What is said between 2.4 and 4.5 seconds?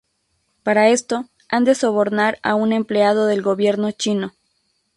a un empleado del gobierno chino.